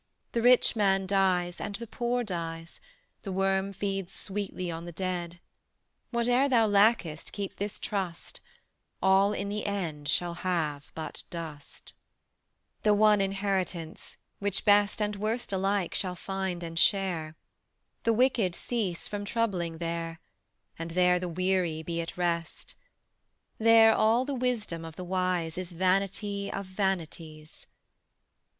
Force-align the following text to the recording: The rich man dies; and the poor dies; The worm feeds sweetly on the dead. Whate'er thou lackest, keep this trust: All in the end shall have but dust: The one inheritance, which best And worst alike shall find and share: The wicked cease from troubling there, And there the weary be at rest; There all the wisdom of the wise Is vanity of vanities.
The 0.31 0.41
rich 0.41 0.75
man 0.75 1.05
dies; 1.05 1.61
and 1.61 1.75
the 1.75 1.85
poor 1.85 2.23
dies; 2.23 2.81
The 3.21 3.31
worm 3.31 3.71
feeds 3.71 4.13
sweetly 4.15 4.71
on 4.71 4.85
the 4.85 4.91
dead. 4.91 5.39
Whate'er 6.09 6.49
thou 6.49 6.65
lackest, 6.65 7.31
keep 7.31 7.57
this 7.57 7.77
trust: 7.77 8.39
All 8.99 9.31
in 9.31 9.47
the 9.47 9.63
end 9.67 10.07
shall 10.07 10.33
have 10.33 10.91
but 10.95 11.23
dust: 11.29 11.93
The 12.81 12.95
one 12.95 13.21
inheritance, 13.21 14.17
which 14.39 14.65
best 14.65 15.03
And 15.03 15.17
worst 15.17 15.53
alike 15.53 15.93
shall 15.93 16.15
find 16.15 16.63
and 16.63 16.79
share: 16.79 17.35
The 18.01 18.11
wicked 18.11 18.55
cease 18.55 19.07
from 19.07 19.23
troubling 19.23 19.77
there, 19.77 20.19
And 20.79 20.89
there 20.89 21.19
the 21.19 21.29
weary 21.29 21.83
be 21.83 22.01
at 22.01 22.17
rest; 22.17 22.73
There 23.59 23.93
all 23.93 24.25
the 24.25 24.33
wisdom 24.33 24.83
of 24.83 24.95
the 24.95 25.03
wise 25.03 25.59
Is 25.59 25.73
vanity 25.73 26.51
of 26.51 26.65
vanities. 26.65 27.67